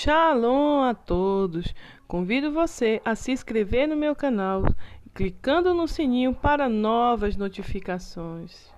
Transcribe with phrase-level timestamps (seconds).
[0.00, 1.74] Shalom a todos!
[2.06, 4.62] Convido você a se inscrever no meu canal,
[5.12, 8.72] clicando no sininho para novas notificações.